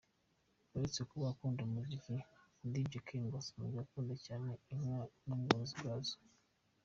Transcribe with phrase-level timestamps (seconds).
[0.75, 2.15] Uretse kuba akunda umuziki,
[2.71, 6.15] Dj K ngo asanzwe akunda cyane inka n'ubworozi bwazo.